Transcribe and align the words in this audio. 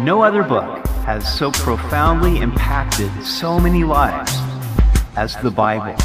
No 0.00 0.22
other 0.22 0.44
book 0.44 0.86
has 1.06 1.26
so 1.36 1.50
profoundly 1.50 2.38
impacted 2.38 3.10
so 3.24 3.58
many 3.58 3.82
lives 3.82 4.32
as 5.16 5.34
the 5.38 5.50
Bible. 5.50 5.96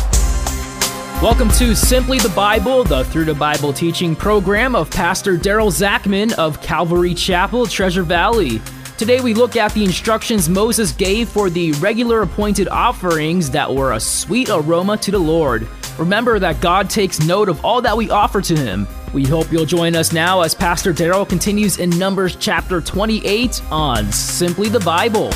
Welcome 1.21 1.49
to 1.51 1.75
Simply 1.75 2.17
the 2.17 2.33
Bible, 2.35 2.83
the 2.83 3.03
Through 3.03 3.25
the 3.25 3.35
Bible 3.35 3.71
teaching 3.71 4.15
program 4.15 4.75
of 4.75 4.89
Pastor 4.89 5.37
Daryl 5.37 5.71
Zachman 5.71 6.33
of 6.39 6.59
Calvary 6.59 7.13
Chapel, 7.13 7.67
Treasure 7.67 8.01
Valley. 8.01 8.59
Today 8.97 9.21
we 9.21 9.35
look 9.35 9.55
at 9.55 9.75
the 9.75 9.83
instructions 9.83 10.49
Moses 10.49 10.91
gave 10.91 11.29
for 11.29 11.51
the 11.51 11.73
regular 11.73 12.23
appointed 12.23 12.67
offerings 12.69 13.51
that 13.51 13.71
were 13.71 13.91
a 13.91 13.99
sweet 13.99 14.49
aroma 14.49 14.97
to 14.97 15.11
the 15.11 15.19
Lord. 15.19 15.67
Remember 15.99 16.39
that 16.39 16.61
God 16.61 16.89
takes 16.89 17.19
note 17.19 17.47
of 17.47 17.63
all 17.63 17.79
that 17.83 17.95
we 17.95 18.09
offer 18.09 18.41
to 18.41 18.55
Him. 18.57 18.87
We 19.13 19.25
hope 19.25 19.51
you'll 19.51 19.67
join 19.67 19.95
us 19.95 20.11
now 20.11 20.41
as 20.41 20.55
Pastor 20.55 20.91
Daryl 20.91 21.29
continues 21.29 21.77
in 21.77 21.91
Numbers 21.91 22.35
chapter 22.35 22.81
28 22.81 23.61
on 23.71 24.11
Simply 24.11 24.69
the 24.69 24.79
Bible. 24.79 25.29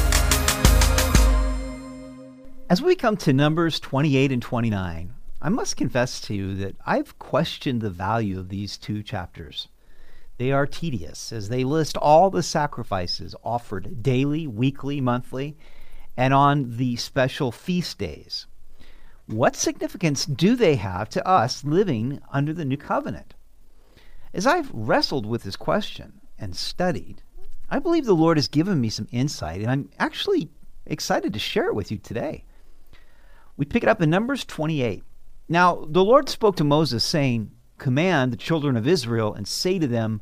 As 2.72 2.82
we 2.82 2.96
come 2.96 3.16
to 3.18 3.34
Numbers 3.34 3.80
28 3.80 4.32
and 4.32 4.42
29, 4.42 5.14
I 5.44 5.50
must 5.50 5.78
confess 5.78 6.20
to 6.22 6.34
you 6.34 6.56
that 6.56 6.76
I've 6.88 7.20
questioned 7.20 7.82
the 7.82 7.92
value 7.92 8.40
of 8.40 8.50
these 8.50 8.78
two 8.78 9.04
chapters. 9.04 9.68
They 10.40 10.52
are 10.52 10.66
tedious 10.66 11.32
as 11.32 11.50
they 11.50 11.64
list 11.64 11.98
all 11.98 12.32
the 12.32 12.42
sacrifices 12.42 13.36
offered 13.44 14.02
daily, 14.02 14.48
weekly, 14.48 15.02
monthly, 15.02 15.56
and 16.18 16.34
on 16.34 16.78
the 16.78 16.96
special 16.96 17.52
feast 17.52 18.00
days. 18.00 18.48
What 19.28 19.56
significance 19.56 20.26
do 20.26 20.56
they 20.56 20.78
have 20.78 21.10
to 21.10 21.28
us 21.28 21.64
living 21.64 22.22
under 22.34 22.54
the 22.54 22.66
new 22.66 22.78
covenant? 22.78 23.36
As 24.38 24.46
I've 24.46 24.70
wrestled 24.72 25.26
with 25.26 25.42
this 25.42 25.56
question 25.56 26.22
and 26.38 26.56
studied, 26.56 27.24
I 27.72 27.80
believe 27.80 28.06
the 28.06 28.14
Lord 28.14 28.38
has 28.38 28.48
given 28.48 28.80
me 28.80 28.88
some 28.88 29.08
insight, 29.12 29.62
and 29.62 29.72
I'm 29.72 29.90
actually 29.98 30.52
excited 30.86 31.34
to 31.34 31.40
share 31.40 31.66
it 31.66 31.74
with 31.74 31.90
you 31.90 31.98
today. 31.98 32.46
We 33.58 33.66
pick 33.66 33.82
it 33.82 33.90
up 33.90 34.00
in 34.00 34.12
Numbers 34.12 34.46
28. 34.46 35.02
Now, 35.50 35.88
the 35.90 36.04
Lord 36.04 36.30
spoke 36.30 36.56
to 36.58 36.64
Moses, 36.64 37.04
saying, 37.04 37.50
Command 37.80 38.32
the 38.32 38.38
children 38.38 38.78
of 38.78 38.88
Israel 38.88 39.34
and 39.34 39.48
say 39.48 39.80
to 39.80 39.88
them, 39.88 40.22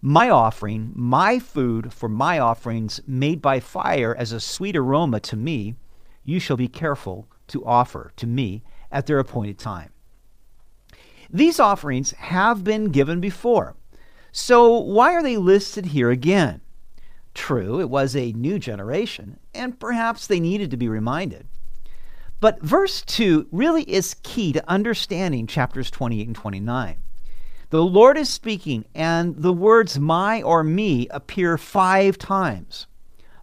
My 0.00 0.28
offering, 0.28 0.90
my 0.96 1.38
food 1.38 1.92
for 1.92 2.08
my 2.08 2.40
offerings 2.40 3.00
made 3.06 3.40
by 3.40 3.60
fire 3.60 4.12
as 4.18 4.32
a 4.32 4.40
sweet 4.40 4.74
aroma 4.74 5.20
to 5.20 5.36
me, 5.36 5.76
you 6.24 6.40
shall 6.40 6.56
be 6.56 6.66
careful 6.66 7.28
to 7.46 7.64
offer 7.64 8.10
to 8.16 8.26
me 8.26 8.64
at 8.90 9.06
their 9.06 9.20
appointed 9.20 9.60
time. 9.60 9.92
These 11.32 11.58
offerings 11.58 12.10
have 12.12 12.62
been 12.62 12.90
given 12.90 13.18
before. 13.20 13.74
So 14.32 14.78
why 14.78 15.14
are 15.14 15.22
they 15.22 15.38
listed 15.38 15.86
here 15.86 16.10
again? 16.10 16.60
True, 17.34 17.80
it 17.80 17.88
was 17.88 18.14
a 18.14 18.32
new 18.32 18.58
generation, 18.58 19.38
and 19.54 19.80
perhaps 19.80 20.26
they 20.26 20.40
needed 20.40 20.70
to 20.70 20.76
be 20.76 20.88
reminded. 20.88 21.46
But 22.40 22.60
verse 22.60 23.00
2 23.02 23.48
really 23.50 23.84
is 23.84 24.16
key 24.22 24.52
to 24.52 24.70
understanding 24.70 25.46
chapters 25.46 25.90
28 25.90 26.26
and 26.26 26.36
29. 26.36 26.96
The 27.70 27.82
Lord 27.82 28.18
is 28.18 28.28
speaking, 28.28 28.84
and 28.94 29.34
the 29.36 29.52
words 29.52 29.98
my 29.98 30.42
or 30.42 30.62
me 30.62 31.08
appear 31.08 31.56
five 31.56 32.18
times. 32.18 32.86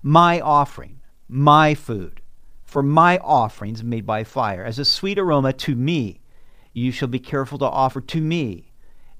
My 0.03 0.39
offering, 0.39 0.99
my 1.27 1.73
food, 1.73 2.21
for 2.63 2.83
my 2.83 3.17
offerings 3.17 3.83
made 3.83 4.05
by 4.05 4.23
fire, 4.23 4.63
as 4.63 4.77
a 4.77 4.85
sweet 4.85 5.17
aroma 5.17 5.53
to 5.53 5.75
me 5.75 6.19
you 6.73 6.91
shall 6.91 7.07
be 7.07 7.19
careful 7.19 7.57
to 7.59 7.65
offer 7.65 8.01
to 8.01 8.21
me 8.21 8.71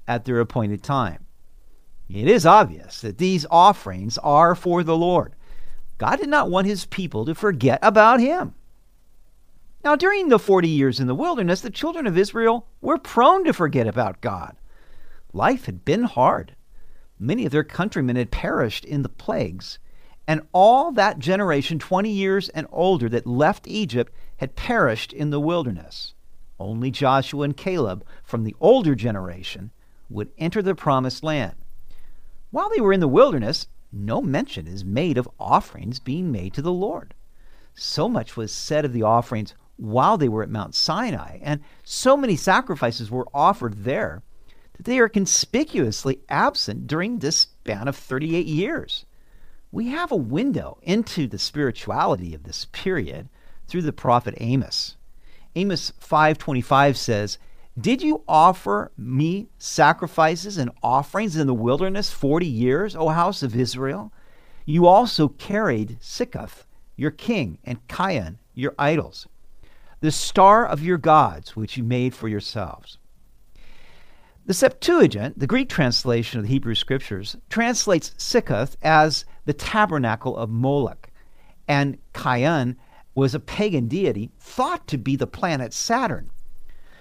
at 0.06 0.24
their 0.24 0.40
appointed 0.40 0.82
time. 0.82 1.26
It 2.08 2.26
is 2.26 2.44
obvious 2.44 3.00
that 3.02 3.18
these 3.18 3.46
offerings 3.50 4.18
are 4.18 4.54
for 4.54 4.82
the 4.82 4.96
Lord. 4.96 5.34
God 5.98 6.16
did 6.16 6.28
not 6.28 6.50
want 6.50 6.66
his 6.66 6.86
people 6.86 7.24
to 7.26 7.34
forget 7.34 7.78
about 7.82 8.20
him. 8.20 8.54
Now, 9.84 9.96
during 9.96 10.28
the 10.28 10.38
40 10.38 10.68
years 10.68 10.98
in 11.00 11.06
the 11.06 11.14
wilderness, 11.14 11.60
the 11.60 11.70
children 11.70 12.06
of 12.06 12.18
Israel 12.18 12.66
were 12.80 12.98
prone 12.98 13.44
to 13.44 13.52
forget 13.52 13.86
about 13.86 14.20
God. 14.20 14.56
Life 15.32 15.66
had 15.66 15.84
been 15.84 16.02
hard. 16.02 16.56
Many 17.18 17.46
of 17.46 17.52
their 17.52 17.64
countrymen 17.64 18.16
had 18.16 18.30
perished 18.30 18.84
in 18.84 19.02
the 19.02 19.08
plagues, 19.08 19.78
and 20.26 20.42
all 20.52 20.90
that 20.92 21.18
generation, 21.18 21.78
20 21.78 22.10
years 22.10 22.48
and 22.50 22.66
older, 22.72 23.08
that 23.08 23.26
left 23.26 23.68
Egypt 23.68 24.12
had 24.38 24.56
perished 24.56 25.12
in 25.12 25.30
the 25.30 25.40
wilderness. 25.40 26.14
Only 26.60 26.90
Joshua 26.90 27.44
and 27.44 27.56
Caleb 27.56 28.04
from 28.22 28.44
the 28.44 28.54
older 28.60 28.94
generation 28.94 29.70
would 30.10 30.30
enter 30.36 30.60
the 30.60 30.74
promised 30.74 31.24
land. 31.24 31.54
While 32.50 32.68
they 32.68 32.82
were 32.82 32.92
in 32.92 33.00
the 33.00 33.08
wilderness, 33.08 33.66
no 33.90 34.20
mention 34.20 34.66
is 34.66 34.84
made 34.84 35.16
of 35.16 35.30
offerings 35.40 35.98
being 35.98 36.30
made 36.30 36.52
to 36.54 36.62
the 36.62 36.72
Lord. 36.72 37.14
So 37.74 38.10
much 38.10 38.36
was 38.36 38.52
said 38.52 38.84
of 38.84 38.92
the 38.92 39.02
offerings 39.02 39.54
while 39.76 40.18
they 40.18 40.28
were 40.28 40.42
at 40.42 40.50
Mount 40.50 40.74
Sinai, 40.74 41.38
and 41.40 41.62
so 41.82 42.14
many 42.14 42.36
sacrifices 42.36 43.10
were 43.10 43.26
offered 43.32 43.84
there 43.84 44.22
that 44.74 44.84
they 44.84 44.98
are 44.98 45.08
conspicuously 45.08 46.20
absent 46.28 46.86
during 46.86 47.18
this 47.18 47.38
span 47.38 47.88
of 47.88 47.96
38 47.96 48.46
years. 48.46 49.06
We 49.72 49.88
have 49.88 50.12
a 50.12 50.16
window 50.16 50.78
into 50.82 51.26
the 51.26 51.38
spirituality 51.38 52.34
of 52.34 52.42
this 52.42 52.66
period 52.66 53.30
through 53.66 53.82
the 53.82 53.92
prophet 53.92 54.34
Amos. 54.38 54.96
Amos 55.56 55.92
5:25 55.98 56.96
says, 56.96 57.38
"Did 57.78 58.02
you 58.02 58.22
offer 58.28 58.92
me 58.96 59.48
sacrifices 59.58 60.58
and 60.58 60.70
offerings 60.82 61.36
in 61.36 61.46
the 61.46 61.54
wilderness 61.54 62.10
40 62.10 62.46
years, 62.46 62.94
O 62.94 63.08
house 63.08 63.42
of 63.42 63.56
Israel? 63.56 64.12
You 64.64 64.86
also 64.86 65.28
carried 65.28 65.98
Sikkuth, 66.00 66.64
your 66.96 67.10
king, 67.10 67.58
and 67.64 67.86
Kiyyun, 67.88 68.38
your 68.54 68.74
idols, 68.78 69.26
the 70.00 70.12
star 70.12 70.64
of 70.64 70.82
your 70.82 70.98
gods 70.98 71.56
which 71.56 71.76
you 71.76 71.82
made 71.82 72.14
for 72.14 72.28
yourselves." 72.28 72.98
The 74.46 74.54
Septuagint, 74.54 75.38
the 75.38 75.46
Greek 75.46 75.68
translation 75.68 76.38
of 76.40 76.46
the 76.46 76.52
Hebrew 76.52 76.74
scriptures, 76.74 77.36
translates 77.48 78.12
Sikkuth 78.16 78.76
as 78.82 79.24
the 79.44 79.52
tabernacle 79.52 80.36
of 80.36 80.50
Moloch 80.50 81.10
and 81.68 81.98
Kiyyun 82.14 82.76
was 83.14 83.34
a 83.34 83.40
pagan 83.40 83.88
deity 83.88 84.30
thought 84.38 84.86
to 84.88 84.98
be 84.98 85.16
the 85.16 85.26
planet 85.26 85.72
Saturn. 85.72 86.30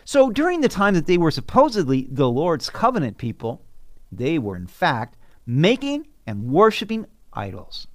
So 0.05 0.31
during 0.31 0.61
the 0.61 0.69
time 0.69 0.95
that 0.95 1.05
they 1.05 1.17
were 1.17 1.31
supposedly 1.31 2.07
the 2.09 2.29
Lord's 2.29 2.69
covenant 2.69 3.17
people, 3.17 3.63
they 4.11 4.39
were 4.39 4.55
in 4.55 4.67
fact 4.67 5.17
making 5.45 6.07
and 6.25 6.49
worshiping 6.51 7.05
idols. 7.33 7.87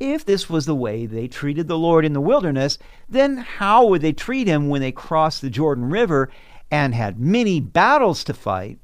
If 0.00 0.24
this 0.24 0.50
was 0.50 0.66
the 0.66 0.74
way 0.74 1.06
they 1.06 1.28
treated 1.28 1.68
the 1.68 1.78
Lord 1.78 2.04
in 2.04 2.12
the 2.12 2.20
wilderness, 2.20 2.78
then 3.08 3.38
how 3.38 3.86
would 3.86 4.02
they 4.02 4.12
treat 4.12 4.46
him 4.46 4.68
when 4.68 4.80
they 4.80 4.92
crossed 4.92 5.40
the 5.40 5.50
Jordan 5.50 5.86
River 5.86 6.30
and 6.70 6.94
had 6.94 7.18
many 7.18 7.60
battles 7.60 8.24
to 8.24 8.34
fight? 8.34 8.78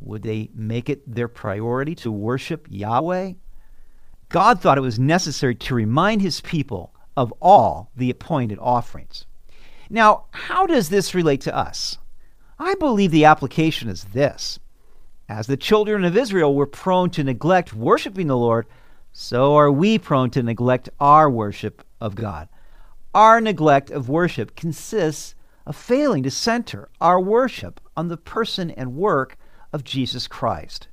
Would 0.00 0.22
they 0.22 0.50
make 0.54 0.88
it 0.88 1.02
their 1.12 1.28
priority 1.28 1.94
to 1.96 2.12
worship 2.12 2.66
Yahweh? 2.70 3.32
God 4.28 4.60
thought 4.60 4.78
it 4.78 4.82
was 4.82 4.98
necessary 4.98 5.54
to 5.56 5.74
remind 5.74 6.22
his 6.22 6.40
people 6.40 6.94
of 7.16 7.32
all 7.40 7.90
the 7.96 8.10
appointed 8.10 8.58
offerings. 8.60 9.26
Now, 9.88 10.26
how 10.30 10.66
does 10.66 10.88
this 10.88 11.14
relate 11.14 11.40
to 11.42 11.56
us? 11.56 11.98
I 12.58 12.74
believe 12.74 13.10
the 13.10 13.24
application 13.24 13.88
is 13.88 14.04
this. 14.04 14.58
As 15.28 15.46
the 15.46 15.56
children 15.56 16.04
of 16.04 16.16
Israel 16.16 16.54
were 16.54 16.66
prone 16.66 17.10
to 17.10 17.24
neglect 17.24 17.72
worshiping 17.72 18.26
the 18.26 18.36
Lord, 18.36 18.66
so 19.12 19.54
are 19.56 19.70
we 19.70 19.98
prone 19.98 20.30
to 20.30 20.42
neglect 20.42 20.88
our 20.98 21.30
worship 21.30 21.84
of 22.00 22.14
God. 22.14 22.48
Our 23.14 23.40
neglect 23.40 23.90
of 23.90 24.08
worship 24.08 24.56
consists 24.56 25.34
of 25.66 25.76
failing 25.76 26.22
to 26.24 26.30
center 26.30 26.88
our 27.00 27.20
worship 27.20 27.80
on 27.96 28.08
the 28.08 28.16
person 28.16 28.70
and 28.72 28.96
work 28.96 29.36
of 29.72 29.84
Jesus 29.84 30.26
Christ. 30.26 30.88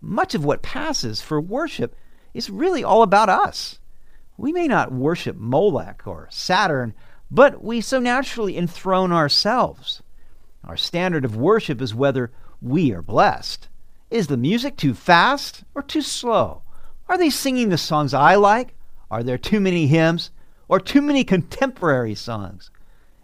Much 0.00 0.34
of 0.34 0.44
what 0.44 0.62
passes 0.62 1.20
for 1.20 1.40
worship 1.40 1.96
is 2.32 2.48
really 2.48 2.84
all 2.84 3.02
about 3.02 3.28
us. 3.28 3.79
We 4.40 4.52
may 4.54 4.68
not 4.68 4.90
worship 4.90 5.36
Moloch 5.36 6.06
or 6.06 6.26
Saturn, 6.30 6.94
but 7.30 7.62
we 7.62 7.82
so 7.82 8.00
naturally 8.00 8.56
enthrone 8.56 9.12
ourselves. 9.12 10.02
Our 10.64 10.78
standard 10.78 11.26
of 11.26 11.36
worship 11.36 11.82
is 11.82 11.94
whether 11.94 12.32
we 12.62 12.90
are 12.92 13.02
blessed. 13.02 13.68
Is 14.10 14.28
the 14.28 14.38
music 14.38 14.78
too 14.78 14.94
fast 14.94 15.64
or 15.74 15.82
too 15.82 16.00
slow? 16.00 16.62
Are 17.06 17.18
they 17.18 17.28
singing 17.28 17.68
the 17.68 17.76
songs 17.76 18.14
I 18.14 18.36
like? 18.36 18.74
Are 19.10 19.22
there 19.22 19.36
too 19.36 19.60
many 19.60 19.88
hymns 19.88 20.30
or 20.68 20.80
too 20.80 21.02
many 21.02 21.22
contemporary 21.22 22.14
songs? 22.14 22.70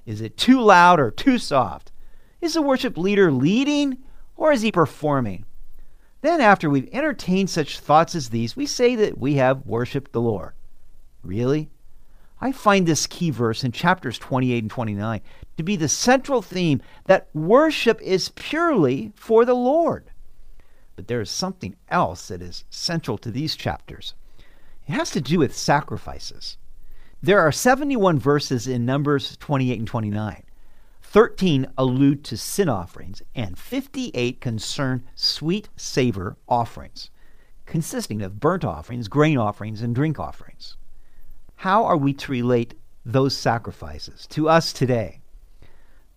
Is 0.05 0.21
it 0.21 0.37
too 0.37 0.61
loud 0.61 1.01
or 1.01 1.11
too 1.11 1.39
soft? 1.39 1.93
Is 2.43 2.53
the 2.53 2.61
worship 2.61 2.99
leader 2.99 3.33
leading 3.33 3.97
or 4.37 4.53
is 4.53 4.61
he 4.61 4.71
performing? 4.71 5.47
Then, 6.21 6.43
after 6.43 6.69
we've 6.69 6.93
entertained 6.93 7.49
such 7.49 7.81
thoughts 7.81 8.15
as 8.15 8.29
these, 8.29 8.55
we 8.55 8.67
say 8.67 8.95
that 8.97 9.17
we 9.17 9.37
have 9.37 9.65
worshiped 9.65 10.13
the 10.13 10.21
Lord. 10.21 10.53
Really? 11.27 11.71
I 12.41 12.53
find 12.53 12.87
this 12.87 13.07
key 13.07 13.31
verse 13.31 13.65
in 13.65 13.73
chapters 13.73 14.19
28 14.19 14.65
and 14.65 14.71
29 14.71 15.21
to 15.57 15.63
be 15.63 15.77
the 15.77 15.89
central 15.89 16.43
theme 16.43 16.83
that 17.07 17.29
worship 17.35 18.01
is 18.03 18.29
purely 18.31 19.13
for 19.15 19.45
the 19.45 19.55
Lord. 19.55 20.11
But 20.95 21.09
there 21.09 21.21
is 21.21 21.31
something 21.31 21.77
else 21.89 22.29
that 22.29 22.43
is 22.43 22.65
central 22.71 23.19
to 23.19 23.31
these 23.31 23.57
chapters. 23.57 24.15
It 24.87 24.93
has 24.93 25.11
to 25.13 25.21
do 25.21 25.39
with 25.39 25.57
sacrifices. 25.57 26.59
There 27.23 27.41
are 27.41 27.53
71 27.53 28.19
verses 28.19 28.69
in 28.69 28.85
Numbers 28.85 29.37
28 29.39 29.79
and 29.79 29.89
29. 29.89 30.43
13 31.03 31.67
allude 31.79 32.25
to 32.25 32.37
sin 32.37 32.69
offerings, 32.69 33.23
and 33.35 33.59
58 33.59 34.41
concern 34.41 35.05
sweet 35.15 35.69
savor 35.77 36.37
offerings, 36.49 37.11
consisting 37.65 38.21
of 38.21 38.39
burnt 38.39 38.65
offerings, 38.65 39.09
grain 39.09 39.39
offerings, 39.39 39.81
and 39.81 39.95
drink 39.95 40.19
offerings. 40.19 40.77
How 41.57 41.85
are 41.85 41.97
we 41.97 42.13
to 42.13 42.33
relate 42.33 42.75
those 43.05 43.37
sacrifices 43.37 44.27
to 44.29 44.49
us 44.49 44.73
today? 44.73 45.21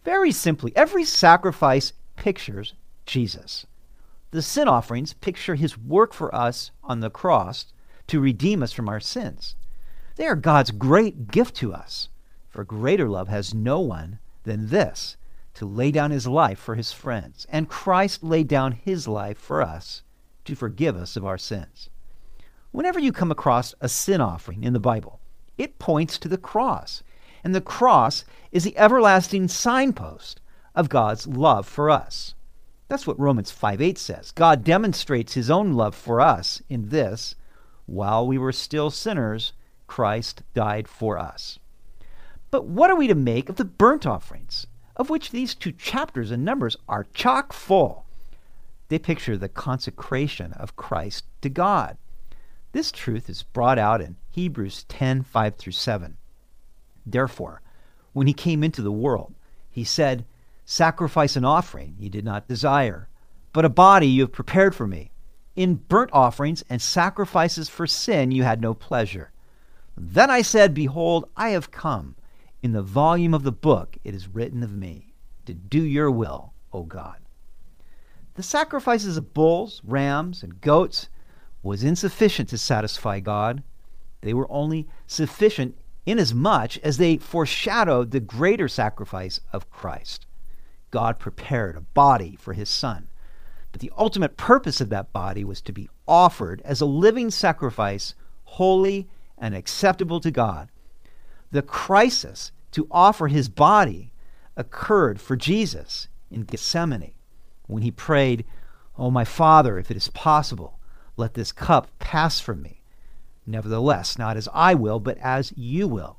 Very 0.04 0.32
simply, 0.32 0.72
every 0.76 1.06
sacrifice 1.06 1.94
pictures 2.18 2.74
Jesus. 3.06 3.66
The 4.32 4.42
sin 4.42 4.68
offerings 4.68 5.14
picture 5.14 5.56
his 5.56 5.78
work 5.78 6.14
for 6.14 6.34
us 6.36 6.72
on 6.84 7.00
the 7.00 7.10
cross 7.10 7.68
to 8.08 8.20
redeem 8.20 8.62
us 8.62 8.74
from 8.74 8.90
our 8.90 9.00
sins. 9.00 9.56
They 10.18 10.28
are 10.28 10.36
God's 10.36 10.72
great 10.72 11.32
gift 11.32 11.56
to 11.58 11.74
us, 11.74 12.10
for 12.50 12.64
greater 12.64 13.08
love 13.08 13.30
has 13.30 13.54
no 13.54 13.80
one 13.80 14.20
than 14.44 14.68
this 14.68 15.16
to 15.56 15.66
lay 15.66 15.92
down 15.92 16.12
his 16.12 16.28
life 16.28 16.60
for 16.60 16.76
his 16.76 16.92
friends. 16.92 17.48
And 17.50 17.70
Christ 17.70 18.24
laid 18.24 18.48
down 18.48 18.74
his 18.74 19.08
life 19.08 19.38
for 19.38 19.62
us 19.62 20.04
to 20.46 20.56
forgive 20.56 20.96
us 20.96 21.16
of 21.16 21.26
our 21.26 21.38
sins. 21.38 21.90
Whenever 22.72 23.00
you 23.00 23.12
come 23.12 23.32
across 23.32 23.74
a 23.82 23.90
sin 23.90 24.22
offering 24.22 24.64
in 24.64 24.74
the 24.74 24.80
Bible, 24.80 25.20
it 25.60 25.78
points 25.78 26.18
to 26.18 26.28
the 26.28 26.38
cross. 26.38 27.04
And 27.44 27.54
the 27.54 27.62
cross 27.62 28.26
is 28.52 28.64
the 28.64 28.78
everlasting 28.78 29.48
signpost 29.48 30.42
of 30.74 30.90
God's 30.90 31.28
love 31.28 31.68
for 31.68 31.92
us. 31.92 32.34
That's 32.88 33.06
what 33.06 33.20
Romans 33.20 33.52
5 33.52 33.82
8 33.82 33.98
says. 34.00 34.32
God 34.32 34.64
demonstrates 34.64 35.34
his 35.34 35.52
own 35.52 35.74
love 35.74 35.94
for 35.94 36.20
us 36.20 36.64
in 36.70 36.90
this 36.90 37.36
while 37.86 38.28
we 38.28 38.38
were 38.38 38.52
still 38.52 38.92
sinners, 38.92 39.54
Christ 39.88 40.44
died 40.54 40.88
for 40.88 41.18
us. 41.18 41.58
But 42.52 42.66
what 42.66 42.92
are 42.92 42.96
we 42.96 43.08
to 43.08 43.16
make 43.16 43.50
of 43.50 43.56
the 43.56 43.66
burnt 43.66 44.06
offerings, 44.06 44.68
of 44.96 45.10
which 45.10 45.32
these 45.32 45.56
two 45.56 45.72
chapters 45.72 46.30
and 46.32 46.46
Numbers 46.46 46.78
are 46.88 47.08
chock 47.14 47.52
full? 47.52 48.06
They 48.90 49.00
picture 49.00 49.38
the 49.38 49.50
consecration 49.50 50.54
of 50.54 50.76
Christ 50.76 51.26
to 51.42 51.50
God. 51.50 51.98
This 52.72 52.92
truth 52.92 53.30
is 53.30 53.44
brought 53.44 53.80
out 53.80 54.02
in 54.02 54.18
Hebrews 54.30 54.84
10 54.90 55.24
5 55.24 55.56
through 55.56 55.74
7. 55.74 56.18
Therefore, 57.06 57.62
when 58.14 58.28
he 58.28 58.34
came 58.34 58.64
into 58.64 58.82
the 58.82 58.92
world, 58.92 59.34
he 59.70 59.84
said, 59.84 60.26
Sacrifice 60.66 61.36
and 61.36 61.46
offering 61.46 61.96
you 61.98 62.10
did 62.10 62.24
not 62.24 62.48
desire, 62.48 63.10
but 63.54 63.66
a 63.66 63.70
body 63.70 64.08
you 64.08 64.22
have 64.22 64.32
prepared 64.32 64.76
for 64.76 64.86
me. 64.86 65.12
In 65.56 65.76
burnt 65.76 66.12
offerings 66.14 66.64
and 66.70 66.82
sacrifices 66.82 67.70
for 67.70 67.88
sin 67.88 68.32
you 68.32 68.44
had 68.44 68.62
no 68.62 68.76
pleasure. 68.76 69.32
Then 69.98 70.30
I 70.30 70.44
said, 70.44 70.74
Behold, 70.74 71.28
I 71.36 71.50
have 71.50 71.72
come. 71.72 72.16
In 72.62 72.74
the 72.74 72.84
volume 72.84 73.34
of 73.34 73.44
the 73.44 73.52
book 73.52 73.98
it 74.04 74.14
is 74.14 74.28
written 74.28 74.62
of 74.62 74.72
me, 74.72 75.14
to 75.46 75.54
do 75.56 75.82
your 75.82 76.12
will, 76.12 76.54
O 76.72 76.84
God. 76.84 77.18
The 78.36 78.44
sacrifices 78.44 79.18
of 79.18 79.34
bulls, 79.34 79.82
rams, 79.84 80.44
and 80.44 80.62
goats 80.62 81.10
was 81.62 81.84
insufficient 81.84 82.50
to 82.50 82.58
satisfy 82.58 83.20
God. 83.20 83.64
They 84.22 84.34
were 84.34 84.52
only 84.52 84.88
sufficient 85.08 85.78
inasmuch 86.06 86.78
as 86.78 86.98
they 86.98 87.18
foreshadowed 87.18 88.12
the 88.12 88.20
greater 88.20 88.68
sacrifice 88.68 89.40
of 89.54 89.70
Christ. 89.70 90.26
God 90.92 91.20
prepared 91.20 91.76
a 91.76 91.82
body 91.82 92.36
for 92.36 92.54
his 92.54 92.70
Son 92.70 93.10
but 93.72 93.82
the 93.82 93.92
ultimate 93.98 94.38
purpose 94.38 94.82
of 94.82 94.90
that 94.90 95.14
body 95.14 95.44
was 95.44 95.62
to 95.62 95.72
be 95.72 95.90
offered 96.08 96.62
as 96.66 96.82
a 96.82 96.86
living 96.86 97.30
sacrifice, 97.30 98.16
holy 98.44 99.08
and 99.38 99.56
acceptable 99.56 100.20
to 100.20 100.32
God. 100.32 100.70
The 101.52 101.62
crisis 101.62 102.52
to 102.72 102.88
offer 102.92 103.28
his 103.28 103.50
body 103.50 104.12
occurred 104.56 105.22
for 105.22 105.36
Jesus 105.36 106.08
in 106.30 106.44
Gethsemane 106.44 107.14
when 107.68 107.84
he 107.84 107.92
prayed, 107.92 108.46
Oh, 108.98 109.12
my 109.12 109.24
Father, 109.24 109.78
if 109.78 109.90
it 109.90 109.98
is 109.98 110.10
possible, 110.10 110.79
let 111.20 111.36
this 111.36 111.52
cup 111.52 111.88
pass 112.00 112.40
from 112.40 112.62
me. 112.62 112.82
Nevertheless, 113.46 114.18
not 114.18 114.38
as 114.38 114.50
I 114.54 114.74
will, 114.74 115.00
but 115.00 115.18
as 115.20 115.54
you 115.56 115.88
will. 115.88 116.18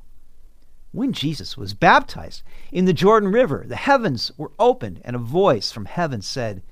When 0.92 1.12
Jesus 1.12 1.56
was 1.56 1.74
baptized 1.74 2.42
in 2.70 2.84
the 2.84 2.92
Jordan 2.92 3.30
River, 3.30 3.64
the 3.66 3.76
heavens 3.76 4.30
were 4.36 4.52
opened, 4.58 5.00
and 5.04 5.16
a 5.16 5.20
voice 5.20 5.72
from 5.72 5.86
heaven 5.86 6.22
said, 6.22 6.62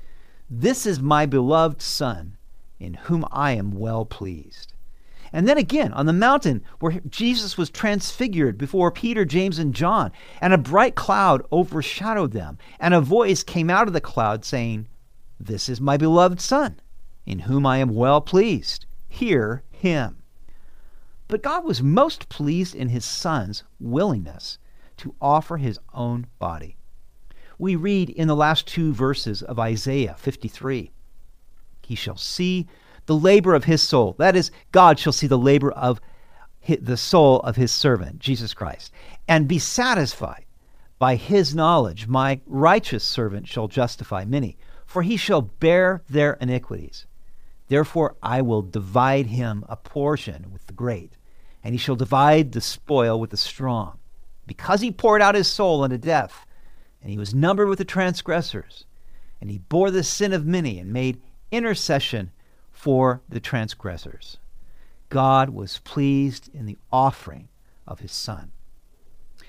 this 0.51 0.87
is 0.87 0.99
my 0.99 1.27
beloved 1.27 1.83
Son, 1.83 2.39
in 2.81 2.95
whom 2.95 3.27
I 3.31 3.53
am 3.53 3.71
well 3.71 4.07
pleased. 4.07 4.73
And 5.31 5.47
then 5.47 5.59
again 5.59 5.93
on 5.93 6.07
the 6.07 6.13
mountain 6.15 6.65
where 6.81 7.03
Jesus 7.07 7.59
was 7.59 7.69
transfigured 7.69 8.57
before 8.57 8.91
Peter, 8.91 9.27
James, 9.27 9.59
and 9.59 9.75
John, 9.75 10.11
and 10.41 10.55
a 10.55 10.59
bright 10.59 10.95
cloud 10.95 11.45
overshadowed 11.53 12.33
them, 12.33 12.57
and 12.81 12.95
a 12.95 13.01
voice 13.03 13.43
came 13.43 13.69
out 13.69 13.89
of 13.89 13.93
the 13.93 14.01
cloud 14.01 14.43
saying, 14.43 14.89
This 15.39 15.69
is 15.69 15.83
my 15.83 15.99
beloved 15.99 16.41
Son, 16.41 16.81
in 17.29 17.41
whom 17.41 17.65
I 17.65 17.79
am 17.79 17.95
well 17.95 18.21
pleased. 18.21 18.87
Hear 19.09 19.63
him. 19.71 20.23
But 21.29 21.43
God 21.43 21.65
was 21.65 21.83
most 21.83 22.29
pleased 22.29 22.75
in 22.75 22.89
his 22.89 23.05
Son's 23.05 23.65
willingness 23.79 24.59
to 24.97 25.15
offer 25.21 25.59
his 25.59 25.79
own 25.95 26.27
body 26.39 26.79
we 27.59 27.75
read 27.75 28.09
in 28.11 28.29
the 28.29 28.37
last 28.37 28.67
two 28.67 28.93
verses 28.95 29.43
of 29.43 29.59
Isaiah 29.59 30.15
53 30.19 30.91
He 31.83 31.95
shall 31.95 32.17
see 32.17 32.69
the 33.07 33.17
labor 33.17 33.55
of 33.55 33.65
his 33.65 33.83
soul. 33.83 34.15
That 34.19 34.37
is, 34.37 34.51
God 34.71 34.99
shall 34.99 35.13
see 35.13 35.27
the 35.27 35.39
labor 35.39 35.73
of 35.73 36.01
the 36.67 36.97
soul 36.97 37.41
of 37.41 37.57
his 37.57 37.73
servant, 37.73 38.19
Jesus 38.19 38.55
Christ, 38.55 38.93
and 39.27 39.49
be 39.49 39.59
satisfied 39.59 40.45
by 40.99 41.17
his 41.17 41.55
knowledge. 41.55 42.07
My 42.07 42.41
righteous 42.47 43.05
servant 43.05 43.49
shall 43.49 43.69
justify 43.69 44.25
many, 44.25 44.57
for 44.85 45.03
he 45.03 45.17
shall 45.17 45.43
bear 45.43 46.03
their 46.09 46.35
iniquities. 46.35 47.07
Therefore 47.69 48.17
I 48.23 48.43
will 48.43 48.63
divide 48.63 49.27
him 49.27 49.65
a 49.69 49.77
portion 49.77 50.51
with 50.53 50.67
the 50.67 50.73
great, 50.73 51.17
and 51.63 51.75
he 51.75 51.79
shall 51.79 51.97
divide 51.97 52.53
the 52.53 52.61
spoil 52.61 53.21
with 53.21 53.31
the 53.31 53.37
strong. 53.37 53.99
Because 54.47 54.81
he 54.81 54.91
poured 54.91 55.23
out 55.23 55.35
his 55.35 55.47
soul 55.47 55.85
unto 55.85 55.99
death, 55.99 56.47
and 57.03 57.11
he 57.11 57.19
was 57.19 57.35
numbered 57.35 57.69
with 57.69 57.79
the 57.79 57.85
transgressors. 57.85 58.85
And 59.41 59.51
he 59.51 59.59
bore 59.59 59.91
the 59.91 60.03
sin 60.03 60.33
of 60.33 60.47
many 60.47 60.79
and 60.79 60.93
made 60.93 61.21
intercession 61.53 62.33
for 62.73 63.23
the 63.29 63.41
transgressors. 63.41 64.39
God 65.09 65.51
was 65.51 65.79
pleased 65.85 66.53
in 66.55 66.67
the 66.67 66.79
offering 66.93 67.49
of 67.87 68.01
his 68.01 68.13
Son. 68.13 68.51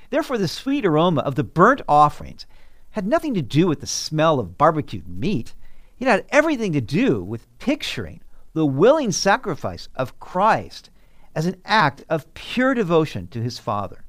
Therefore, 0.10 0.38
the 0.38 0.48
sweet 0.48 0.86
aroma 0.86 1.22
of 1.22 1.36
the 1.36 1.44
burnt 1.44 1.82
offerings 1.88 2.46
had 2.91 3.05
nothing 3.05 3.34
to 3.36 3.41
do 3.41 3.67
with 3.67 3.82
the 3.82 3.88
smell 3.88 4.39
of 4.39 4.58
barbecued 4.58 5.08
meat. 5.08 5.53
It 6.00 6.08
had 6.08 6.25
everything 6.29 6.74
to 6.74 6.82
do 6.82 7.24
with 7.24 7.48
picturing 7.60 8.22
the 8.53 8.65
willing 8.65 9.12
sacrifice 9.12 9.89
of 9.96 10.20
Christ 10.20 10.89
as 11.36 11.46
an 11.46 11.62
act 11.65 12.03
of 12.10 12.34
pure 12.34 12.74
devotion 12.74 13.27
to 13.27 13.41
his 13.41 13.60
Father. 13.60 14.03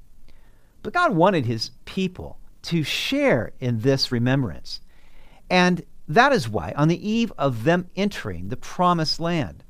But 0.82 0.94
God 0.94 1.14
wanted 1.14 1.46
his 1.46 1.72
people 1.84 2.38
to 2.62 2.82
share 2.82 3.52
in 3.60 3.80
this 3.80 4.12
remembrance. 4.12 4.80
And 5.50 5.82
that 6.08 6.32
is 6.32 6.48
why, 6.48 6.72
on 6.76 6.88
the 6.88 7.08
eve 7.08 7.32
of 7.38 7.64
them 7.64 7.88
entering 7.96 8.48
the 8.48 8.56
promised 8.56 9.20
land, 9.20 9.64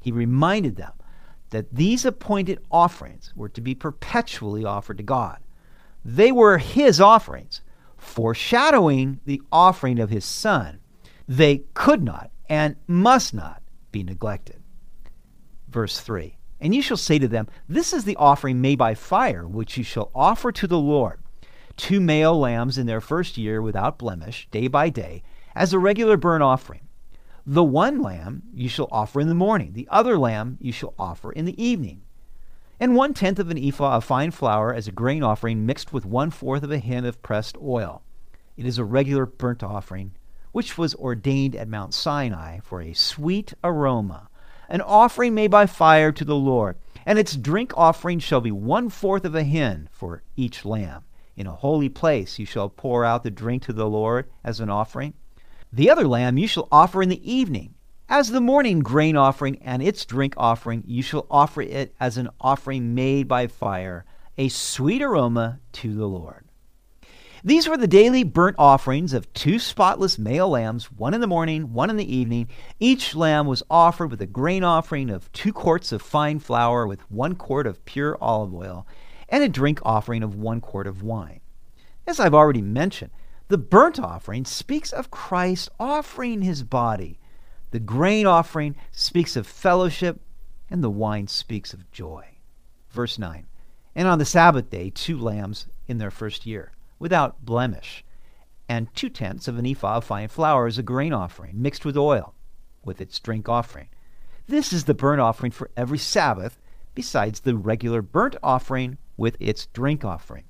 he 0.00 0.12
reminded 0.12 0.76
them 0.76 0.92
that 1.50 1.74
these 1.74 2.04
appointed 2.04 2.60
offerings 2.70 3.32
were 3.36 3.48
to 3.48 3.60
be 3.60 3.74
perpetually 3.74 4.64
offered 4.64 4.98
to 4.98 5.02
God. 5.02 5.38
They 6.04 6.32
were 6.32 6.58
his 6.58 7.00
offerings, 7.00 7.62
foreshadowing 7.96 9.20
the 9.24 9.42
offering 9.50 9.98
of 9.98 10.10
his 10.10 10.24
Son. 10.24 10.80
They 11.28 11.64
could 11.74 12.02
not 12.02 12.30
and 12.48 12.76
must 12.86 13.34
not 13.34 13.62
be 13.92 14.02
neglected. 14.02 14.62
Verse 15.68 16.00
3 16.00 16.36
And 16.60 16.74
you 16.74 16.82
shall 16.82 16.96
say 16.96 17.18
to 17.18 17.28
them, 17.28 17.48
This 17.68 17.92
is 17.92 18.04
the 18.04 18.16
offering 18.16 18.60
made 18.60 18.78
by 18.78 18.94
fire, 18.94 19.46
which 19.46 19.76
you 19.76 19.84
shall 19.84 20.10
offer 20.14 20.52
to 20.52 20.66
the 20.66 20.78
Lord 20.78 21.20
two 21.76 22.00
male 22.00 22.38
lambs 22.38 22.78
in 22.78 22.86
their 22.86 23.00
first 23.00 23.36
year 23.36 23.60
without 23.60 23.98
blemish, 23.98 24.48
day 24.50 24.66
by 24.66 24.88
day, 24.88 25.22
as 25.54 25.72
a 25.72 25.78
regular 25.78 26.16
burnt 26.16 26.42
offering. 26.42 26.80
The 27.46 27.64
one 27.64 28.02
lamb 28.02 28.42
you 28.52 28.68
shall 28.68 28.88
offer 28.90 29.20
in 29.20 29.28
the 29.28 29.34
morning, 29.34 29.72
the 29.72 29.88
other 29.90 30.18
lamb 30.18 30.58
you 30.60 30.72
shall 30.72 30.94
offer 30.98 31.30
in 31.30 31.44
the 31.44 31.62
evening. 31.62 32.02
And 32.80 32.96
one 32.96 33.14
tenth 33.14 33.38
of 33.38 33.50
an 33.50 33.58
ephah 33.58 33.96
of 33.96 34.04
fine 34.04 34.32
flour 34.32 34.74
as 34.74 34.88
a 34.88 34.92
grain 34.92 35.22
offering 35.22 35.64
mixed 35.64 35.92
with 35.92 36.04
one 36.04 36.30
fourth 36.30 36.62
of 36.62 36.72
a 36.72 36.78
hin 36.78 37.04
of 37.04 37.22
pressed 37.22 37.56
oil. 37.62 38.02
It 38.56 38.66
is 38.66 38.78
a 38.78 38.84
regular 38.84 39.26
burnt 39.26 39.62
offering, 39.62 40.12
which 40.56 40.78
was 40.78 40.94
ordained 40.94 41.54
at 41.54 41.68
Mount 41.68 41.92
Sinai 41.92 42.60
for 42.60 42.80
a 42.80 42.94
sweet 42.94 43.52
aroma, 43.62 44.30
an 44.70 44.80
offering 44.80 45.34
made 45.34 45.50
by 45.50 45.66
fire 45.66 46.10
to 46.10 46.24
the 46.24 46.34
Lord. 46.34 46.78
And 47.04 47.18
its 47.18 47.36
drink 47.36 47.74
offering 47.76 48.20
shall 48.20 48.40
be 48.40 48.50
one 48.50 48.88
fourth 48.88 49.26
of 49.26 49.34
a 49.34 49.42
hin 49.42 49.90
for 49.92 50.22
each 50.34 50.64
lamb. 50.64 51.04
In 51.36 51.46
a 51.46 51.52
holy 51.52 51.90
place 51.90 52.38
you 52.38 52.46
shall 52.46 52.70
pour 52.70 53.04
out 53.04 53.22
the 53.22 53.30
drink 53.30 53.64
to 53.64 53.74
the 53.74 53.86
Lord 53.86 54.30
as 54.42 54.58
an 54.58 54.70
offering. 54.70 55.12
The 55.70 55.90
other 55.90 56.08
lamb 56.08 56.38
you 56.38 56.48
shall 56.48 56.68
offer 56.72 57.02
in 57.02 57.10
the 57.10 57.30
evening. 57.30 57.74
As 58.08 58.30
the 58.30 58.40
morning 58.40 58.80
grain 58.80 59.14
offering 59.14 59.58
and 59.60 59.82
its 59.82 60.06
drink 60.06 60.32
offering, 60.38 60.84
you 60.86 61.02
shall 61.02 61.26
offer 61.30 61.60
it 61.60 61.94
as 62.00 62.16
an 62.16 62.30
offering 62.40 62.94
made 62.94 63.28
by 63.28 63.46
fire, 63.46 64.06
a 64.38 64.48
sweet 64.48 65.02
aroma 65.02 65.60
to 65.72 65.94
the 65.94 66.08
Lord. 66.08 66.45
These 67.44 67.68
were 67.68 67.76
the 67.76 67.86
daily 67.86 68.24
burnt 68.24 68.56
offerings 68.58 69.12
of 69.12 69.32
two 69.34 69.58
spotless 69.58 70.18
male 70.18 70.48
lambs, 70.48 70.90
one 70.90 71.14
in 71.14 71.20
the 71.20 71.26
morning, 71.26 71.72
one 71.72 71.90
in 71.90 71.96
the 71.96 72.16
evening. 72.16 72.48
Each 72.80 73.14
lamb 73.14 73.46
was 73.46 73.62
offered 73.70 74.10
with 74.10 74.22
a 74.22 74.26
grain 74.26 74.64
offering 74.64 75.10
of 75.10 75.30
two 75.32 75.52
quarts 75.52 75.92
of 75.92 76.00
fine 76.00 76.38
flour 76.38 76.86
with 76.86 77.08
one 77.10 77.34
quart 77.34 77.66
of 77.66 77.84
pure 77.84 78.16
olive 78.20 78.54
oil, 78.54 78.86
and 79.28 79.44
a 79.44 79.48
drink 79.48 79.80
offering 79.84 80.22
of 80.22 80.34
one 80.34 80.60
quart 80.60 80.86
of 80.86 81.02
wine. 81.02 81.40
As 82.06 82.18
I've 82.18 82.34
already 82.34 82.62
mentioned, 82.62 83.10
the 83.48 83.58
burnt 83.58 84.00
offering 84.00 84.44
speaks 84.44 84.92
of 84.92 85.10
Christ 85.10 85.68
offering 85.78 86.42
his 86.42 86.62
body. 86.62 87.18
The 87.70 87.80
grain 87.80 88.26
offering 88.26 88.76
speaks 88.92 89.36
of 89.36 89.46
fellowship, 89.46 90.20
and 90.70 90.82
the 90.82 90.90
wine 90.90 91.28
speaks 91.28 91.74
of 91.74 91.90
joy. 91.92 92.24
Verse 92.90 93.18
9 93.18 93.46
And 93.94 94.08
on 94.08 94.18
the 94.18 94.24
Sabbath 94.24 94.70
day, 94.70 94.90
two 94.90 95.18
lambs 95.18 95.66
in 95.86 95.98
their 95.98 96.10
first 96.10 96.46
year 96.46 96.72
without 96.98 97.44
blemish, 97.44 98.04
and 98.68 98.92
two 98.94 99.08
tenths 99.08 99.48
of 99.48 99.58
an 99.58 99.66
ephah 99.66 99.96
of 99.96 100.04
fine 100.04 100.28
flour 100.28 100.66
as 100.66 100.78
a 100.78 100.82
grain 100.82 101.12
offering, 101.12 101.60
mixed 101.60 101.84
with 101.84 101.96
oil, 101.96 102.34
with 102.84 103.00
its 103.00 103.18
drink 103.20 103.48
offering. 103.48 103.88
This 104.46 104.72
is 104.72 104.84
the 104.84 104.94
burnt 104.94 105.20
offering 105.20 105.52
for 105.52 105.70
every 105.76 105.98
Sabbath, 105.98 106.58
besides 106.94 107.40
the 107.40 107.56
regular 107.56 108.02
burnt 108.02 108.36
offering 108.42 108.98
with 109.16 109.36
its 109.40 109.66
drink 109.66 110.04
offering. 110.04 110.44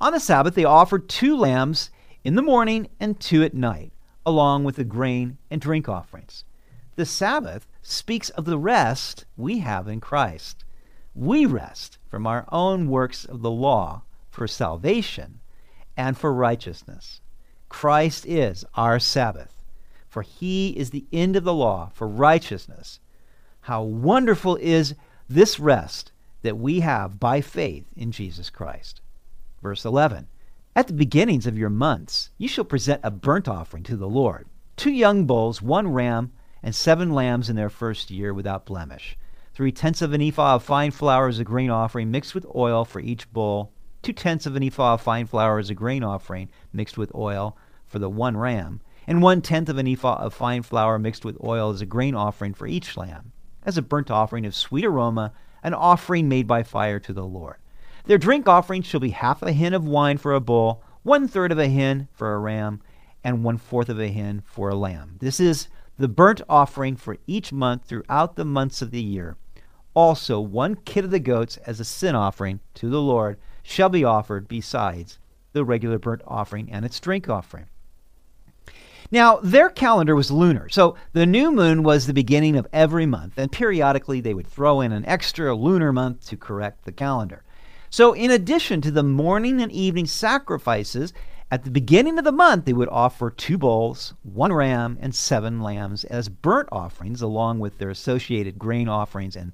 On 0.00 0.12
the 0.12 0.20
Sabbath, 0.20 0.54
they 0.54 0.64
offered 0.64 1.08
two 1.08 1.36
lambs 1.36 1.90
in 2.24 2.34
the 2.34 2.42
morning 2.42 2.88
and 3.00 3.18
two 3.18 3.42
at 3.42 3.54
night, 3.54 3.92
along 4.24 4.64
with 4.64 4.76
the 4.76 4.84
grain 4.84 5.38
and 5.50 5.60
drink 5.60 5.88
offerings. 5.88 6.44
The 6.96 7.06
Sabbath 7.06 7.66
speaks 7.82 8.30
of 8.30 8.44
the 8.44 8.58
rest 8.58 9.24
we 9.36 9.58
have 9.58 9.88
in 9.88 10.00
Christ. 10.00 10.64
We 11.14 11.46
rest 11.46 11.98
from 12.08 12.26
our 12.26 12.44
own 12.50 12.88
works 12.88 13.24
of 13.24 13.42
the 13.42 13.50
law 13.50 14.02
for 14.38 14.46
salvation 14.46 15.40
and 15.96 16.16
for 16.16 16.32
righteousness. 16.32 17.20
Christ 17.68 18.24
is 18.24 18.64
our 18.74 19.00
Sabbath, 19.00 19.52
for 20.08 20.22
he 20.22 20.70
is 20.70 20.90
the 20.90 21.06
end 21.12 21.34
of 21.36 21.44
the 21.44 21.52
law 21.52 21.90
for 21.92 22.08
righteousness. 22.08 23.00
How 23.62 23.82
wonderful 23.82 24.56
is 24.56 24.94
this 25.28 25.58
rest 25.58 26.12
that 26.42 26.56
we 26.56 26.80
have 26.80 27.18
by 27.18 27.40
faith 27.40 27.86
in 27.96 28.12
Jesus 28.12 28.48
Christ. 28.48 29.00
Verse 29.60 29.84
11 29.84 30.28
At 30.76 30.86
the 30.86 30.92
beginnings 30.92 31.46
of 31.46 31.58
your 31.58 31.68
months, 31.68 32.30
you 32.38 32.46
shall 32.48 32.64
present 32.64 33.00
a 33.02 33.10
burnt 33.10 33.48
offering 33.48 33.82
to 33.82 33.96
the 33.96 34.08
Lord 34.08 34.46
two 34.76 34.92
young 34.92 35.26
bulls, 35.26 35.60
one 35.60 35.88
ram, 35.88 36.30
and 36.62 36.74
seven 36.74 37.12
lambs 37.12 37.50
in 37.50 37.56
their 37.56 37.68
first 37.68 38.10
year 38.10 38.32
without 38.32 38.64
blemish. 38.64 39.18
Three 39.52 39.72
tenths 39.72 40.00
of 40.00 40.12
an 40.12 40.22
ephah 40.22 40.54
of 40.54 40.62
fine 40.62 40.92
flour 40.92 41.26
as 41.26 41.40
a 41.40 41.44
grain 41.44 41.70
offering 41.70 42.12
mixed 42.12 42.36
with 42.36 42.46
oil 42.54 42.84
for 42.84 43.00
each 43.00 43.30
bull 43.32 43.72
two 44.02 44.12
tenths 44.12 44.46
of 44.46 44.56
an 44.56 44.62
ephah 44.62 44.94
of 44.94 45.00
fine 45.00 45.26
flour 45.26 45.58
as 45.58 45.70
a 45.70 45.74
grain 45.74 46.02
offering 46.02 46.48
mixed 46.72 46.98
with 46.98 47.14
oil 47.14 47.56
for 47.86 47.98
the 47.98 48.10
one 48.10 48.36
ram, 48.36 48.80
and 49.06 49.22
one 49.22 49.40
tenth 49.40 49.68
of 49.68 49.78
an 49.78 49.88
ephah 49.88 50.16
of 50.16 50.34
fine 50.34 50.62
flour 50.62 50.98
mixed 50.98 51.24
with 51.24 51.42
oil 51.42 51.70
as 51.70 51.80
a 51.80 51.86
grain 51.86 52.14
offering 52.14 52.54
for 52.54 52.66
each 52.66 52.96
lamb, 52.96 53.32
as 53.64 53.78
a 53.78 53.82
burnt 53.82 54.10
offering 54.10 54.46
of 54.46 54.54
sweet 54.54 54.84
aroma, 54.84 55.32
an 55.62 55.74
offering 55.74 56.28
made 56.28 56.46
by 56.46 56.62
fire 56.62 57.00
to 57.00 57.12
the 57.12 57.24
Lord. 57.24 57.56
Their 58.04 58.18
drink 58.18 58.48
offering 58.48 58.82
shall 58.82 59.00
be 59.00 59.10
half 59.10 59.42
a 59.42 59.52
hin 59.52 59.74
of 59.74 59.86
wine 59.86 60.18
for 60.18 60.32
a 60.32 60.40
bull, 60.40 60.82
one 61.02 61.28
third 61.28 61.52
of 61.52 61.58
a 61.58 61.68
hin 61.68 62.08
for 62.12 62.34
a 62.34 62.38
ram, 62.38 62.80
and 63.24 63.44
one 63.44 63.58
fourth 63.58 63.88
of 63.88 63.98
a 64.00 64.08
hin 64.08 64.42
for 64.46 64.68
a 64.68 64.74
lamb. 64.74 65.16
This 65.20 65.40
is 65.40 65.68
the 65.98 66.08
burnt 66.08 66.40
offering 66.48 66.96
for 66.96 67.18
each 67.26 67.52
month 67.52 67.84
throughout 67.84 68.36
the 68.36 68.44
months 68.44 68.80
of 68.80 68.92
the 68.92 69.02
year. 69.02 69.36
Also, 69.94 70.38
one 70.38 70.76
kid 70.76 71.04
of 71.04 71.10
the 71.10 71.18
goats 71.18 71.56
as 71.58 71.80
a 71.80 71.84
sin 71.84 72.14
offering 72.14 72.60
to 72.74 72.88
the 72.88 73.00
Lord 73.00 73.36
shall 73.68 73.90
be 73.90 74.02
offered 74.02 74.48
besides 74.48 75.18
the 75.52 75.62
regular 75.62 75.98
burnt 75.98 76.22
offering 76.26 76.72
and 76.72 76.84
its 76.86 76.98
drink 76.98 77.28
offering. 77.28 77.66
Now, 79.10 79.40
their 79.42 79.68
calendar 79.68 80.14
was 80.14 80.30
lunar, 80.30 80.68
so 80.70 80.96
the 81.12 81.26
new 81.26 81.52
moon 81.52 81.82
was 81.82 82.06
the 82.06 82.14
beginning 82.14 82.56
of 82.56 82.66
every 82.72 83.04
month, 83.04 83.34
and 83.36 83.52
periodically 83.52 84.20
they 84.20 84.34
would 84.34 84.46
throw 84.46 84.80
in 84.80 84.92
an 84.92 85.04
extra 85.04 85.54
lunar 85.54 85.92
month 85.92 86.26
to 86.28 86.36
correct 86.36 86.84
the 86.84 86.92
calendar. 86.92 87.42
So, 87.90 88.14
in 88.14 88.30
addition 88.30 88.80
to 88.82 88.90
the 88.90 89.02
morning 89.02 89.60
and 89.60 89.72
evening 89.72 90.06
sacrifices, 90.06 91.12
at 91.50 91.64
the 91.64 91.70
beginning 91.70 92.18
of 92.18 92.24
the 92.24 92.32
month 92.32 92.64
they 92.64 92.74
would 92.74 92.90
offer 92.90 93.30
two 93.30 93.56
bulls, 93.56 94.14
one 94.22 94.52
ram, 94.52 94.98
and 95.00 95.14
seven 95.14 95.60
lambs 95.62 96.04
as 96.04 96.28
burnt 96.28 96.68
offerings, 96.72 97.22
along 97.22 97.60
with 97.60 97.78
their 97.78 97.90
associated 97.90 98.58
grain 98.58 98.88
offerings 98.88 99.36
and 99.36 99.52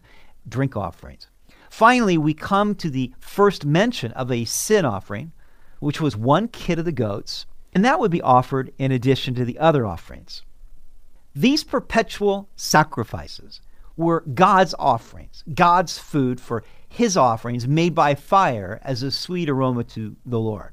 drink 0.48 0.76
offerings. 0.76 1.28
Finally, 1.70 2.16
we 2.16 2.34
come 2.34 2.74
to 2.74 2.88
the 2.88 3.12
first 3.18 3.64
mention 3.64 4.12
of 4.12 4.30
a 4.30 4.44
sin 4.44 4.84
offering, 4.84 5.32
which 5.80 6.00
was 6.00 6.16
one 6.16 6.48
kid 6.48 6.78
of 6.78 6.84
the 6.84 6.92
goats, 6.92 7.46
and 7.72 7.84
that 7.84 7.98
would 7.98 8.10
be 8.10 8.22
offered 8.22 8.72
in 8.78 8.92
addition 8.92 9.34
to 9.34 9.44
the 9.44 9.58
other 9.58 9.84
offerings. 9.84 10.42
These 11.34 11.64
perpetual 11.64 12.48
sacrifices 12.54 13.60
were 13.96 14.20
God's 14.20 14.74
offerings, 14.78 15.42
God's 15.52 15.98
food 15.98 16.40
for 16.40 16.62
his 16.88 17.16
offerings 17.16 17.66
made 17.66 17.94
by 17.94 18.14
fire 18.14 18.78
as 18.82 19.02
a 19.02 19.10
sweet 19.10 19.48
aroma 19.48 19.84
to 19.84 20.16
the 20.24 20.38
Lord. 20.38 20.72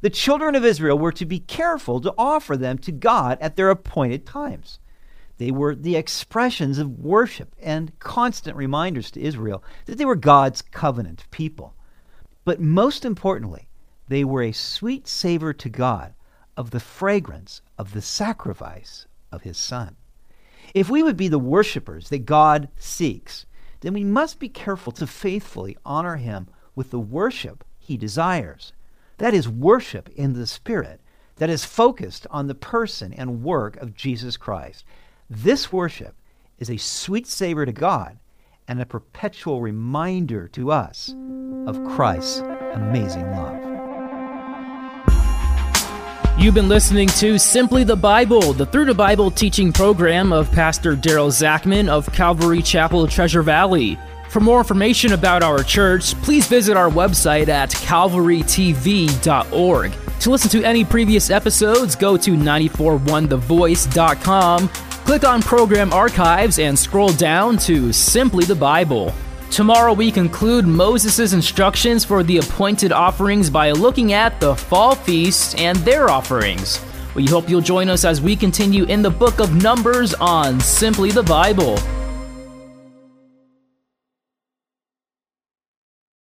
The 0.00 0.10
children 0.10 0.54
of 0.54 0.64
Israel 0.64 0.98
were 0.98 1.12
to 1.12 1.26
be 1.26 1.40
careful 1.40 2.00
to 2.00 2.14
offer 2.16 2.56
them 2.56 2.78
to 2.78 2.92
God 2.92 3.36
at 3.40 3.56
their 3.56 3.68
appointed 3.68 4.24
times. 4.24 4.78
They 5.40 5.50
were 5.50 5.74
the 5.74 5.96
expressions 5.96 6.78
of 6.78 6.98
worship 6.98 7.56
and 7.58 7.98
constant 7.98 8.58
reminders 8.58 9.10
to 9.12 9.22
Israel 9.22 9.64
that 9.86 9.96
they 9.96 10.04
were 10.04 10.14
God's 10.14 10.60
covenant 10.60 11.24
people. 11.30 11.74
But 12.44 12.60
most 12.60 13.06
importantly, 13.06 13.70
they 14.06 14.22
were 14.22 14.42
a 14.42 14.52
sweet 14.52 15.08
savor 15.08 15.54
to 15.54 15.70
God 15.70 16.12
of 16.58 16.72
the 16.72 16.78
fragrance 16.78 17.62
of 17.78 17.94
the 17.94 18.02
sacrifice 18.02 19.06
of 19.32 19.40
his 19.40 19.56
Son. 19.56 19.96
If 20.74 20.90
we 20.90 21.02
would 21.02 21.16
be 21.16 21.28
the 21.28 21.38
worshipers 21.38 22.10
that 22.10 22.26
God 22.26 22.68
seeks, 22.76 23.46
then 23.80 23.94
we 23.94 24.04
must 24.04 24.40
be 24.40 24.50
careful 24.50 24.92
to 24.92 25.06
faithfully 25.06 25.74
honor 25.86 26.16
him 26.16 26.48
with 26.74 26.90
the 26.90 27.00
worship 27.00 27.64
he 27.78 27.96
desires. 27.96 28.74
That 29.16 29.32
is 29.32 29.48
worship 29.48 30.10
in 30.10 30.34
the 30.34 30.46
Spirit 30.46 31.00
that 31.36 31.48
is 31.48 31.64
focused 31.64 32.26
on 32.30 32.46
the 32.46 32.54
person 32.54 33.14
and 33.14 33.42
work 33.42 33.78
of 33.78 33.94
Jesus 33.94 34.36
Christ. 34.36 34.84
This 35.32 35.72
worship 35.72 36.16
is 36.58 36.68
a 36.68 36.76
sweet 36.76 37.28
savor 37.28 37.64
to 37.64 37.70
God 37.70 38.18
and 38.66 38.80
a 38.80 38.86
perpetual 38.86 39.60
reminder 39.60 40.48
to 40.48 40.72
us 40.72 41.14
of 41.68 41.84
Christ's 41.84 42.40
amazing 42.72 43.30
love. 43.30 43.54
You've 46.36 46.54
been 46.54 46.68
listening 46.68 47.06
to 47.20 47.38
Simply 47.38 47.84
the 47.84 47.94
Bible, 47.94 48.52
the 48.52 48.66
Through 48.66 48.86
the 48.86 48.94
Bible 48.94 49.30
teaching 49.30 49.72
program 49.72 50.32
of 50.32 50.50
Pastor 50.50 50.96
Daryl 50.96 51.30
Zachman 51.30 51.88
of 51.88 52.12
Calvary 52.12 52.60
Chapel, 52.60 53.06
Treasure 53.06 53.42
Valley. 53.42 53.96
For 54.30 54.40
more 54.40 54.58
information 54.58 55.12
about 55.12 55.44
our 55.44 55.62
church, 55.62 56.20
please 56.22 56.48
visit 56.48 56.76
our 56.76 56.90
website 56.90 57.46
at 57.46 57.70
calvarytv.org. 57.70 59.92
To 60.20 60.30
listen 60.30 60.50
to 60.50 60.64
any 60.64 60.84
previous 60.84 61.30
episodes, 61.30 61.94
go 61.94 62.16
to 62.16 62.32
941thevoice.com 62.32 64.70
Click 65.10 65.24
on 65.24 65.42
Program 65.42 65.92
Archives 65.92 66.60
and 66.60 66.78
scroll 66.78 67.08
down 67.08 67.56
to 67.56 67.92
Simply 67.92 68.44
the 68.44 68.54
Bible. 68.54 69.12
Tomorrow 69.50 69.92
we 69.92 70.12
conclude 70.12 70.68
Moses' 70.68 71.32
instructions 71.32 72.04
for 72.04 72.22
the 72.22 72.36
appointed 72.36 72.92
offerings 72.92 73.50
by 73.50 73.72
looking 73.72 74.12
at 74.12 74.38
the 74.38 74.54
fall 74.54 74.94
feasts 74.94 75.56
and 75.56 75.76
their 75.78 76.10
offerings. 76.10 76.80
We 77.16 77.26
hope 77.26 77.48
you'll 77.48 77.60
join 77.60 77.88
us 77.88 78.04
as 78.04 78.20
we 78.20 78.36
continue 78.36 78.84
in 78.84 79.02
the 79.02 79.10
book 79.10 79.40
of 79.40 79.52
Numbers 79.52 80.14
on 80.14 80.60
Simply 80.60 81.10
the 81.10 81.24
Bible. 81.24 81.76